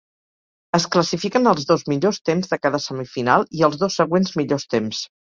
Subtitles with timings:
[0.75, 5.03] Es classifiquen els dos millors temps de cada semifinal i els dos següents millors temps.